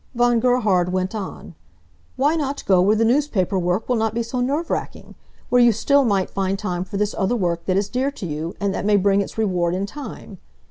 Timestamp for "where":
2.81-2.95, 5.49-5.61